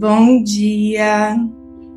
[0.00, 1.36] Bom dia,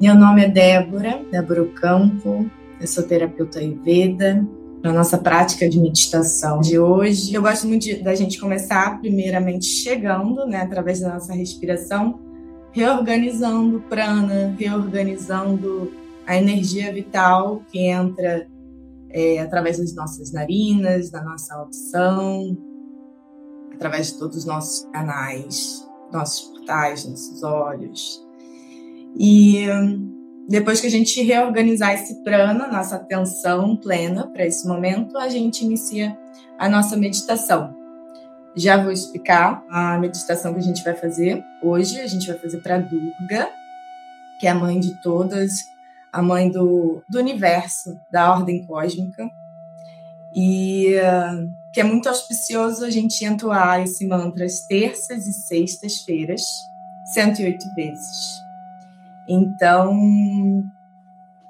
[0.02, 4.46] meu nome é Débora, Débora Campo, eu sou terapeuta Ayurveda.
[4.84, 9.68] Na nossa prática de meditação de hoje, eu gosto muito de, da gente começar primeiramente
[9.68, 12.20] chegando, né, através da nossa respiração,
[12.74, 15.94] reorganizando o prana, reorganizando
[16.28, 18.50] a energia vital que entra
[19.12, 22.58] é, através das nossas narinas, da nossa audição,
[23.74, 28.24] através de todos os nossos canais, nossos portais, nossos olhos.
[29.18, 29.66] E
[30.48, 35.64] depois que a gente reorganizar esse prana, nossa atenção plena para esse momento, a gente
[35.64, 36.18] inicia
[36.58, 37.76] a nossa meditação.
[38.56, 42.00] Já vou explicar a meditação que a gente vai fazer hoje.
[42.00, 43.50] A gente vai fazer para Durga,
[44.40, 45.52] que é a mãe de todas,
[46.12, 49.28] a mãe do, do universo, da ordem cósmica.
[50.36, 50.96] E
[51.74, 56.42] que é muito auspicioso a gente entoar esse mantra às terças e sextas-feiras,
[57.14, 58.44] 108 vezes.
[59.28, 59.92] Então,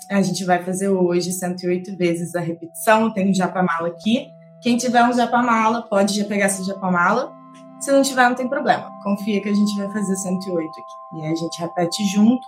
[0.09, 3.03] a gente vai fazer hoje 108 vezes a repetição.
[3.03, 4.31] Eu tenho um japamala aqui.
[4.61, 7.33] Quem tiver um japamala, pode já pegar esse japamala.
[7.81, 8.89] Se não tiver, não tem problema.
[9.03, 11.19] Confia que a gente vai fazer 108 aqui.
[11.19, 12.47] E a gente repete junto.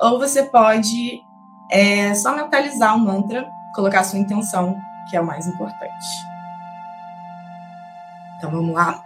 [0.00, 1.20] Ou você pode
[1.72, 4.76] é, só mentalizar o mantra, colocar sua intenção,
[5.10, 6.06] que é o mais importante.
[8.38, 9.02] Então vamos lá.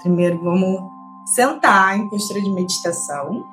[0.00, 0.90] Primeiro vamos
[1.34, 3.44] sentar em postura de meditação.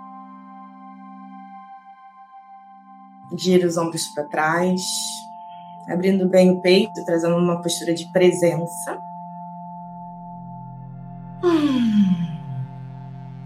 [3.35, 4.81] Gira os ombros para trás,
[5.89, 8.97] abrindo bem o peito, trazendo uma postura de presença.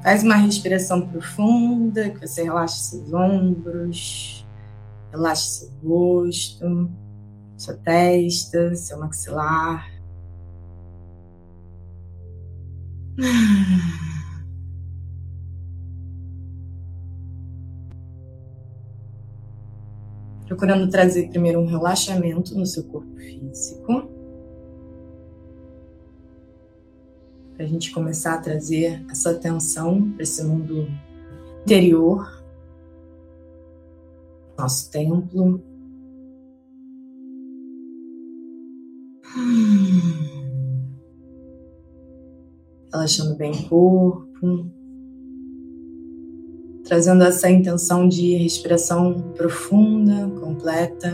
[0.03, 4.45] Faz uma respiração profunda, que você relaxe seus ombros,
[5.11, 6.89] relaxe seu rosto,
[7.61, 9.87] sua testa, seu maxilar.
[20.47, 24.09] Procurando trazer primeiro um relaxamento no seu corpo físico.
[27.55, 30.87] Para a gente começar a trazer essa atenção para esse mundo
[31.63, 32.43] interior,
[34.57, 35.70] nosso templo.
[43.01, 44.71] Relaxando bem o corpo,
[46.83, 51.09] trazendo essa intenção de respiração profunda, completa,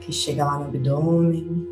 [0.00, 1.68] que chega lá no abdômen,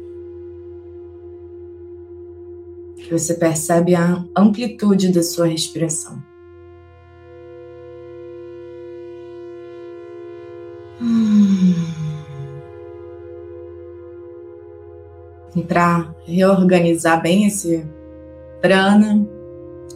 [2.97, 6.22] que você percebe a amplitude da sua respiração.
[15.66, 17.84] Para reorganizar bem esse
[18.61, 19.27] prana,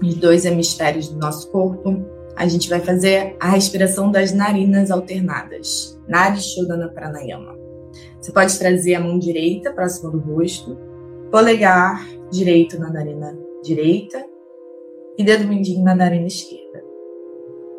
[0.03, 2.05] os dois hemisférios do nosso corpo,
[2.37, 7.55] a gente vai fazer a respiração das narinas alternadas, Nadi Shodhana Pranayama.
[8.21, 10.77] Você pode trazer a mão direita próxima do rosto,
[11.31, 14.25] polegar direito na narina direita
[15.17, 16.83] e dedo mindinho na narina esquerda.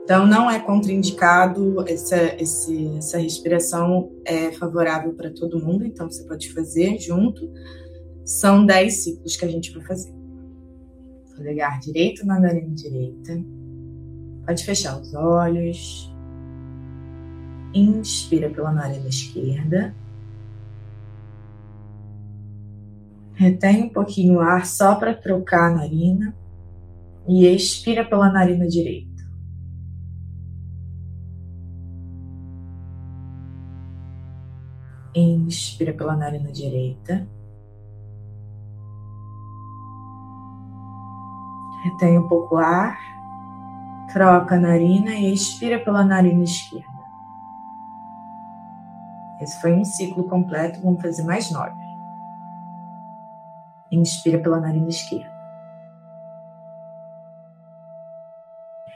[0.05, 6.23] Então, não é contraindicado, essa, esse, essa respiração é favorável para todo mundo, então você
[6.25, 7.51] pode fazer junto.
[8.23, 10.13] São 10 ciclos que a gente vai fazer.
[11.35, 13.43] Polegar direito na narina direita.
[14.45, 16.13] Pode fechar os olhos.
[17.73, 19.95] Inspira pela narina esquerda.
[23.33, 26.35] Retém um pouquinho o ar só para trocar a narina.
[27.27, 29.14] E expira pela narina direita.
[35.15, 37.25] Inspira pela narina direita.
[41.83, 42.97] Retém um pouco ar.
[44.11, 46.85] Troca a narina e expira pela narina esquerda.
[49.39, 51.75] Esse foi um ciclo completo, vamos fazer mais nove.
[53.91, 55.33] Inspira pela narina esquerda.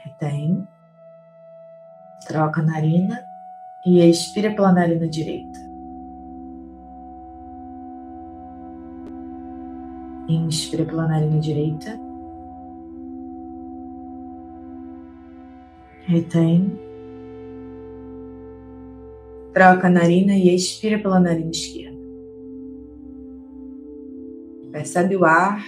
[0.04, 0.68] Retém.
[2.26, 3.24] Troca a narina
[3.86, 5.69] e expira pela narina direita.
[10.36, 11.98] Inspira pela narina direita.
[16.02, 16.78] Retém.
[19.52, 21.98] Troca a narina e expira pela narina esquerda.
[24.70, 25.64] Percebe o ar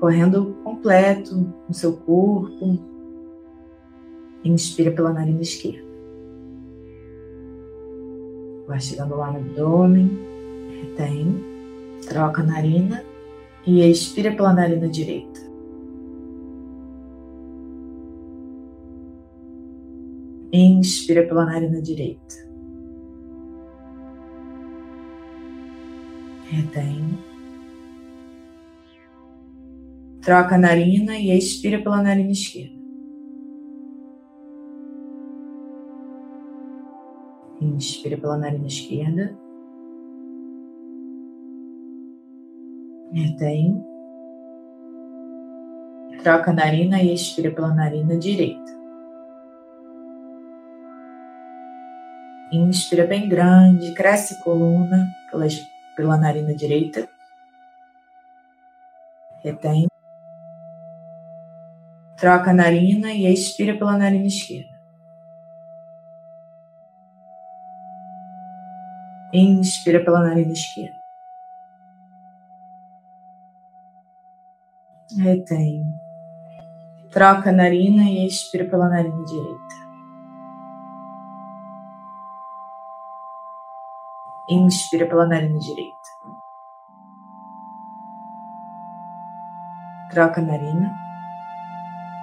[0.00, 1.34] correndo completo
[1.68, 2.78] no seu corpo.
[4.42, 5.86] Inspira pela narina esquerda.
[8.66, 10.10] Vai chegando lá no abdômen.
[10.70, 11.44] Retém.
[12.08, 13.04] Troca a narina
[13.68, 15.40] e expira pela narina direita.
[20.50, 22.34] Inspira pela narina direita.
[26.46, 27.18] Retém.
[30.22, 32.78] Troca a narina e expira pela narina esquerda.
[37.60, 39.38] Inspira pela narina esquerda.
[43.12, 43.84] Retém.
[46.22, 48.70] Troca a narina e expira pela narina direita.
[52.52, 55.46] Inspira bem grande, cresce coluna pela,
[55.96, 57.08] pela narina direita.
[59.42, 59.86] Retém.
[62.16, 64.76] Troca a narina e expira pela narina esquerda.
[69.32, 70.97] Inspira pela narina esquerda.
[75.16, 75.82] Retém.
[77.10, 79.74] Troca a narina e expira pela narina direita.
[84.50, 85.96] Inspira pela narina direita.
[90.10, 90.94] Troca a narina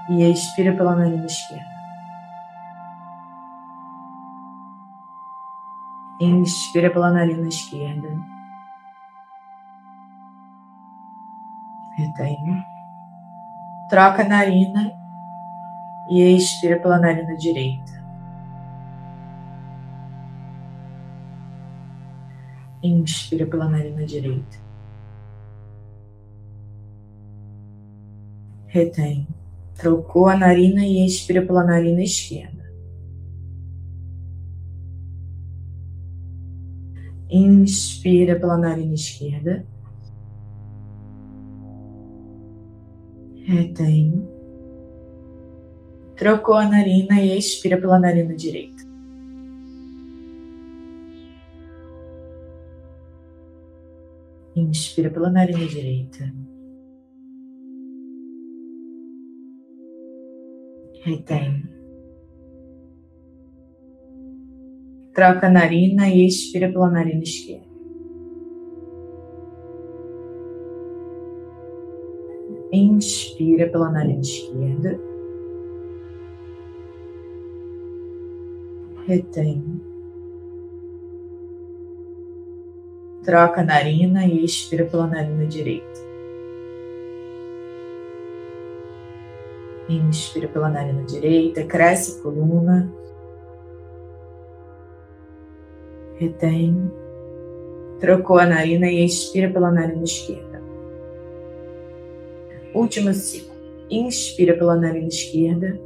[0.09, 1.75] e expira pela narina esquerda.
[6.21, 8.09] Inspira pela narina esquerda.
[11.97, 12.74] Retém.
[13.95, 14.91] Troca a narina
[16.09, 17.93] e expira pela narina direita.
[22.83, 24.57] Inspira pela narina direita.
[28.67, 29.29] Retém.
[29.75, 32.69] Trocou a narina e expira pela narina esquerda.
[37.29, 39.65] Inspira pela narina esquerda.
[43.45, 44.27] Retém.
[46.15, 48.83] Trocou a narina e expira pela narina direita.
[54.55, 56.33] Inspira pela narina direita.
[61.03, 61.69] Retém.
[65.13, 67.74] Troca a narina e expira pela narina esquerda.
[72.95, 74.97] Inspira pela narina esquerda.
[79.05, 79.81] Retém.
[83.21, 85.99] Troca a narina e expira pela narina direita.
[89.89, 92.89] Inspira pela narina direita, cresce a coluna.
[96.15, 96.89] Retém.
[97.99, 100.54] Trocou a narina e expira pela narina esquerda.
[102.75, 103.55] Último ciclo.
[103.89, 105.79] Inspira pela narina esquerda.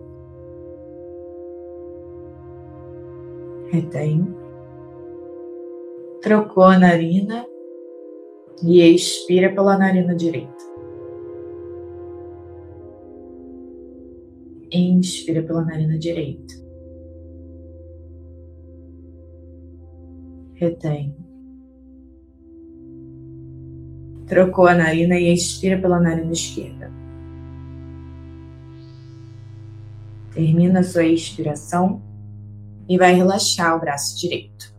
[3.71, 4.27] Retém.
[6.19, 7.45] Trocou a narina
[8.63, 10.65] e expira pela narina direita.
[14.71, 16.55] Inspira pela narina direita.
[20.55, 21.15] Retém.
[24.29, 26.78] Trocou a narina e expira pela narina esquerda.
[30.39, 32.01] Termina a sua expiração
[32.87, 34.73] e vai relaxar o braço direito.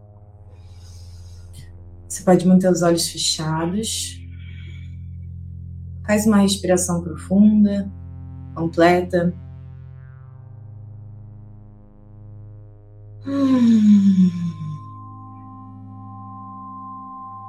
[2.08, 4.18] Você pode manter os olhos fechados.
[6.06, 7.92] Faz uma respiração profunda,
[8.54, 9.34] completa.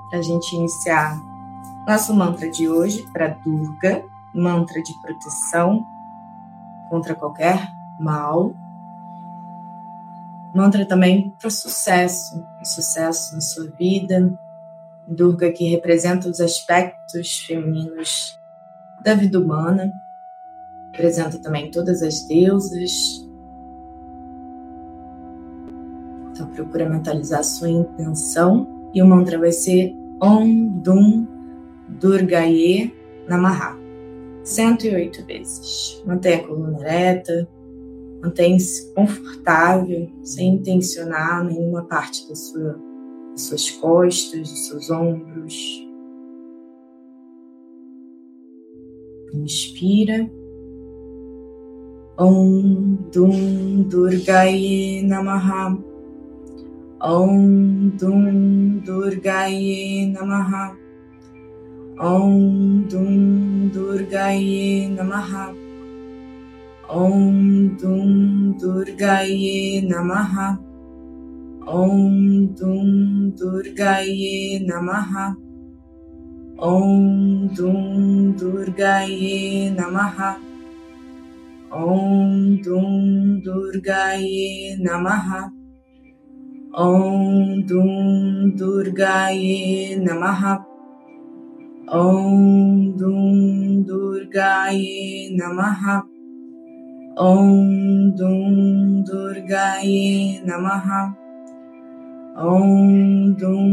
[0.10, 1.18] Para a gente iniciar
[1.88, 4.04] nosso mantra de hoje para Durga,
[4.36, 5.82] mantra de proteção
[6.90, 8.54] contra qualquer mal.
[10.54, 14.34] Mantra também para sucesso, sucesso na sua vida.
[15.08, 18.40] Durga que representa os aspectos femininos
[19.04, 19.92] da vida humana,
[20.92, 23.28] representa também todas as deusas.
[26.32, 31.28] Então procura mentalizar a sua intenção e o mantra vai ser Om Dum
[32.00, 32.94] Durgaye
[33.28, 33.76] Namaha.
[34.44, 36.02] 108 vezes.
[36.06, 37.48] Mantenha a coluna ereta,
[38.22, 42.80] mantenha-se confortável, sem tensionar nenhuma parte da sua,
[43.32, 45.88] das suas costas, dos seus ombros.
[49.34, 50.30] Inspira.
[52.20, 55.78] Om Dum Durgaye Namaha.
[57.02, 60.78] Om Dum Durgaye Namaha.
[62.00, 65.61] Om Dum Durgaye Namaha.
[66.92, 68.08] ॐ तुं
[68.52, 70.56] दुर्गाये नमः।
[71.74, 72.88] ॐ तुं
[73.30, 75.26] दुर्गाये नमः।
[76.64, 77.84] ॐ तुं
[78.32, 80.20] दुर्गाये नमः।
[81.74, 82.92] ॐ तुं
[83.40, 85.34] दुर्गाये नमः।
[86.80, 87.98] ॐ दुं
[88.50, 90.54] दुर्गाये नमः।
[91.94, 93.38] ॐ दुं
[93.84, 96.11] दुर्गाये नमः।
[97.20, 100.88] ॐ दुं दुर्गायै नमः।
[102.38, 103.68] ॐ दुं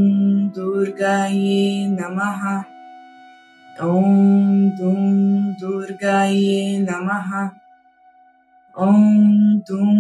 [0.48, 2.42] दुर्गायै नमः।
[3.82, 5.06] ॐ दुं
[5.52, 7.30] दुर्गायै नमः।
[8.78, 8.98] ॐ
[9.68, 9.94] दुं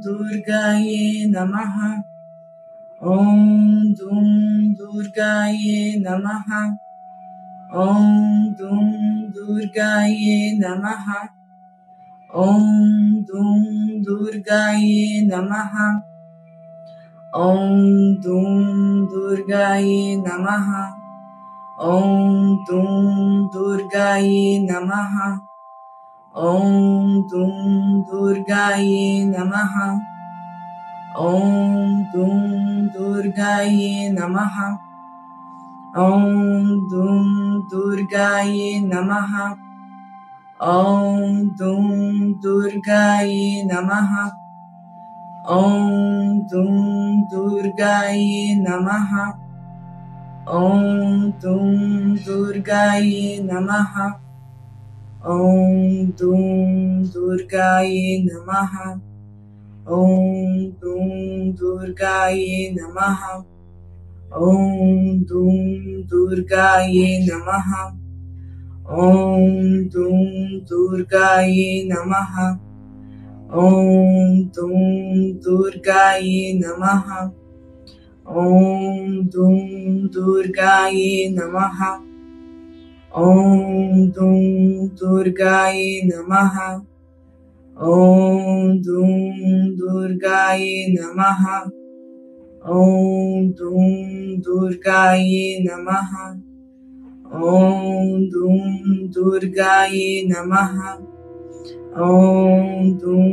[0.00, 2.02] दुर्गायै नमः।
[3.02, 3.38] ॐ
[3.98, 4.26] दुं
[5.98, 6.76] नमः।
[7.74, 8.04] ॐ
[8.58, 8.86] दुं
[10.58, 11.35] नमः।
[12.36, 12.60] ॐ
[13.28, 13.62] दुं
[14.02, 15.74] दुर्गायै नमः।
[17.34, 17.70] ॐ
[18.24, 18.50] दुं
[19.06, 20.68] दुर्गायै नमः।
[21.80, 22.02] ॐ
[22.56, 22.92] दुं
[23.48, 25.14] दुर्गायै नमः।
[26.36, 26.66] ॐ
[27.20, 27.54] दुं
[28.02, 29.74] दुर्गायै नमः।
[31.18, 31.42] ॐ
[32.14, 32.40] दुं
[32.86, 34.56] दुर्गायै नमः।
[35.96, 36.24] ॐ
[36.90, 37.24] दुं
[38.80, 39.65] नमः।
[40.64, 44.12] ॐ दुं दुर्गायै नमः।
[45.50, 46.76] ॐ दुं
[47.24, 49.10] दुर्गायै नमः।
[50.48, 53.92] ॐ दुं दुर्गायै नमः।
[55.26, 56.44] ॐ दुं
[57.04, 58.96] दुर्गायै नमः।
[59.88, 60.14] ॐ
[60.80, 61.10] दुं
[61.52, 63.20] दुर्गायै नमः।
[64.36, 65.56] ॐ दुं
[66.02, 68.05] दुर्गायै नमः।
[68.90, 70.26] ॐ तुं
[70.58, 72.58] दुर्गायै नमः।
[73.54, 74.78] ॐ तुं
[75.32, 77.30] दुर्गायै नमः।
[78.28, 79.58] ॐ दुं
[80.06, 81.78] दुर्गायै नमः।
[83.16, 84.42] ॐ दुं
[84.88, 86.80] दुर्गायै नमः।
[87.82, 89.14] ॐ दुं
[89.76, 91.42] दुर्गायै नमः।
[92.66, 93.86] ॐ दुं
[94.40, 96.45] दुर्गायै नमः।
[97.34, 98.58] ॐ दुं
[99.06, 100.96] दुर्गायै नमः।
[101.98, 103.30] ॐ दुं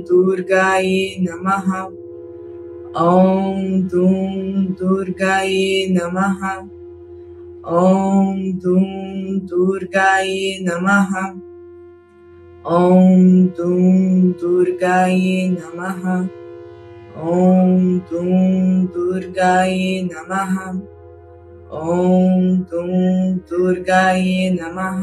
[0.00, 1.86] दुर्गायै नमः।
[2.96, 4.24] ॐ दुं
[4.64, 6.40] दुर्गायै नमः।
[7.68, 11.12] ॐ दुं दुर्गायै नमः।
[12.66, 16.26] ॐ दुं दुर्गायै नमः।
[17.22, 20.95] ॐ दुं दुर्गायै नमः।
[21.76, 22.90] ॐ तुं
[23.38, 25.00] दुर्गायै नमः।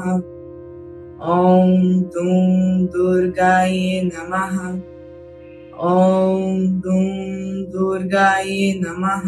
[1.21, 2.37] ॐ तुं
[2.85, 4.55] दुर्गायै नमः।
[5.89, 7.09] ॐ दुं
[7.69, 9.27] दुर्गायै नमः।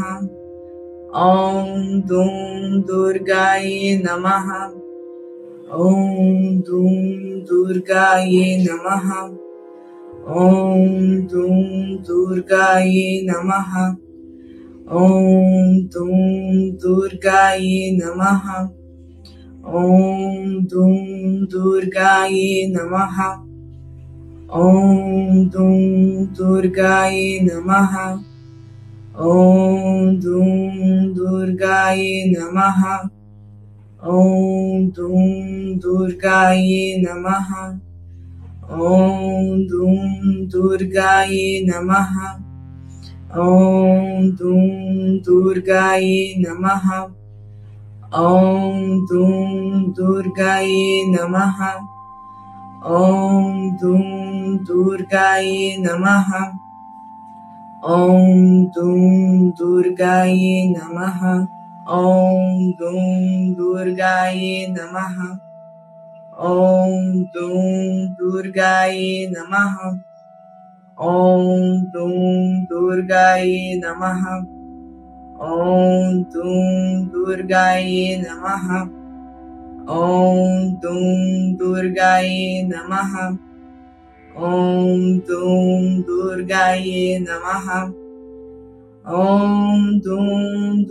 [1.15, 2.33] ॐ दुं
[2.81, 4.49] दुर्गायै नमः।
[5.73, 6.95] ॐ दुं
[7.41, 9.07] दुर्गायै नमः।
[10.27, 10.81] ॐ
[13.23, 14.04] नमः।
[14.91, 16.17] ॐ दुं
[16.71, 18.69] दुर्गाये नमः।
[19.65, 20.95] ॐ दुं
[21.45, 23.17] दुर्गाये नमः।
[24.53, 25.79] ॐ दुं
[26.25, 27.97] दुर्गाये नमः।
[29.19, 30.53] ॐ दुं
[31.13, 33.09] दुर्गाये नमः।
[34.07, 35.25] ॐ दुं
[35.77, 37.79] दुर्गाये नमः।
[38.71, 39.97] ॐ दुं
[40.45, 42.45] दुर्गाये नमः।
[43.35, 44.67] ॐ दुं
[45.17, 46.85] दुर्गायै नमः।
[48.15, 51.59] ॐ दुं दुर्गायै नमः।
[52.85, 54.05] ॐ दुं
[54.57, 56.29] दुर्गायै नमः।
[57.83, 61.45] ॐ दुं दुर्गायै नमः।
[61.89, 65.17] ॐ दुं दुर्गायै नमः।
[66.39, 67.63] ॐ दुं
[68.15, 70.14] दुर्गायै नमः।
[71.03, 74.21] ॐ दुं दुर्गायै नमः।
[75.41, 78.67] ॐ दुं दुर्गायै नमः।
[79.95, 83.13] ॐ दुं दुर्गायै नमः।
[84.37, 87.67] ॐ दुं दुर्गायै नमः।
[89.07, 90.83] ॐ दुं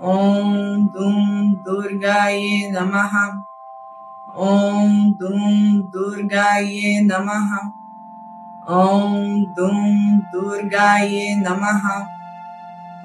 [0.00, 3.14] ॐ दुं दुर्गायै नमः।
[4.36, 7.50] ॐ दुं दुर्गायै नमः।
[8.68, 9.82] ॐ दुं
[10.32, 11.84] दुर्गायै नमः।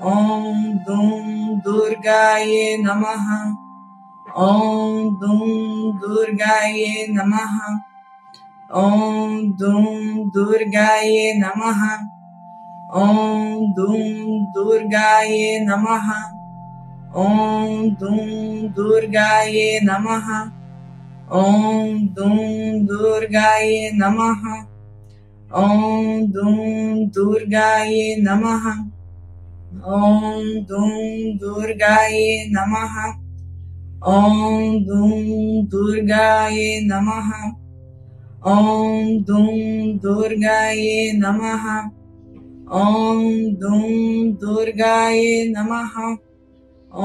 [0.01, 0.53] ॐ
[0.85, 1.09] दुं
[1.59, 3.27] दुर्गायै नमः।
[4.37, 5.47] ॐ दुं
[7.09, 7.55] नमः।
[8.71, 9.85] ॐ दुं
[11.39, 12.14] नमः।
[12.95, 13.97] ॐ दूँ
[14.53, 16.05] दुर्गायै नमः।
[17.15, 20.29] ॐ दूँ दुर्गायै नमः।
[21.31, 24.45] ॐ दूँ दुर्गायै नमः।
[25.51, 28.63] ॐ दूँ दुर्गायै नमः।
[29.85, 32.95] ॐ दूँ दुर्गायै नमः।
[34.07, 37.29] ॐ दूँ दुर्गायै नमः।
[38.47, 39.53] ॐ दूँ
[39.97, 41.65] दुर्गायै नमः।
[42.73, 43.19] ॐ
[43.61, 45.97] दुं दुर्गाय नमः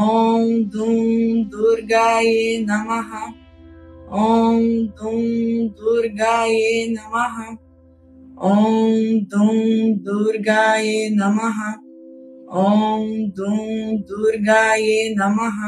[0.03, 2.31] ॐ दुं दुर्गाय
[2.69, 3.11] नमः
[4.21, 4.63] ॐ
[5.01, 5.21] दुं
[5.81, 7.37] दुर्गाय नमः
[8.51, 11.61] ॐ दुं दुर्गाय नमः
[12.63, 13.05] ॐ
[13.37, 15.61] दुं दुर्गाय नमः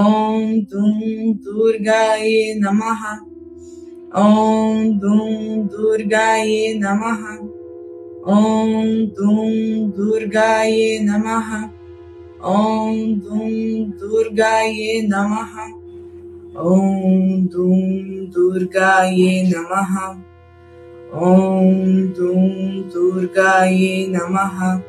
[0.00, 3.04] ॐ दुं दुर्गाय नमः
[4.24, 7.55] ॐ दुं दुर्गाय नमः
[8.28, 9.50] ॐ दुं
[9.90, 11.62] दुर्गाये नमः।
[12.44, 13.50] ॐ दुं
[13.90, 15.52] दुर्गाये नमः।
[16.58, 17.80] ॐ दुं
[18.26, 19.96] दुर्गाये नमः।
[21.14, 21.84] ॐ
[22.16, 22.50] दुं
[22.82, 24.80] दुर्गाये नमः।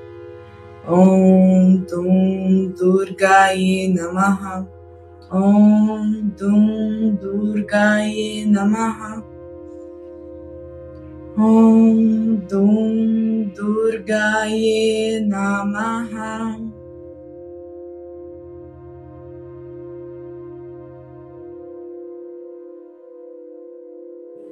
[0.89, 2.37] ॐ दुं
[2.71, 4.65] दुर्गाये नमः।
[5.33, 6.67] ॐ दुं
[7.15, 9.21] दुर्गाये नमः।
[11.37, 16.57] Om Dum Durgaye Namaha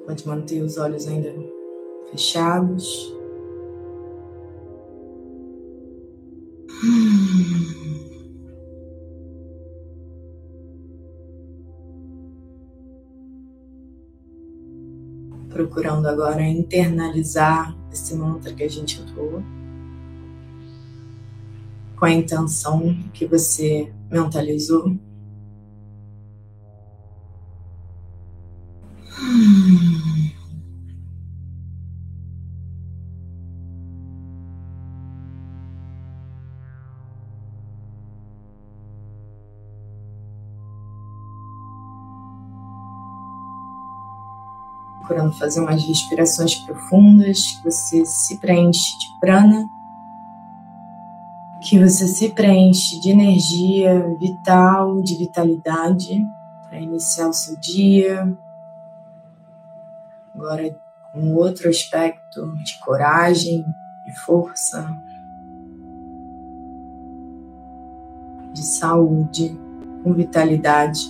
[0.05, 1.33] Pode manter os olhos ainda
[2.11, 3.14] fechados.
[15.75, 19.43] Procurando agora internalizar esse mantra que a gente atuou,
[21.97, 24.95] com a intenção que você mentalizou.
[45.05, 49.63] Procurando fazer umas respirações profundas, que você se preenche de prana,
[51.61, 56.25] que você se preenche de energia vital, de vitalidade
[56.67, 58.35] para iniciar o seu dia.
[60.33, 60.75] Agora,
[61.13, 63.63] um outro aspecto de coragem
[64.07, 64.85] e força.
[68.53, 69.59] de saúde,
[70.01, 71.01] com vitalidade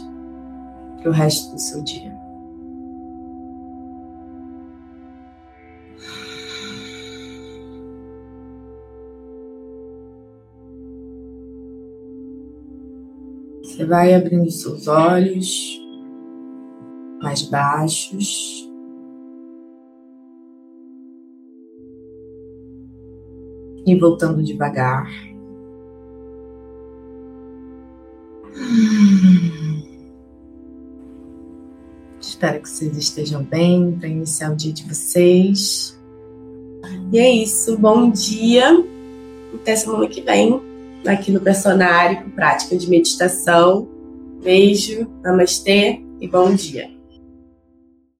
[0.97, 2.14] para o resto do seu dia.
[13.75, 15.81] Você vai abrindo seus olhos
[17.21, 18.71] mais baixos.
[23.85, 25.11] E voltando devagar.
[32.21, 35.99] Espero que vocês estejam bem para iniciar o dia de vocês.
[37.11, 37.77] E é isso.
[37.77, 38.71] Bom dia.
[39.53, 40.74] Até semana que vem
[41.09, 43.87] aqui no Personário prática de meditação.
[44.43, 46.94] Beijo, namastê e bom dia.